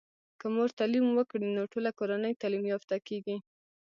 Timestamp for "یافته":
2.73-2.95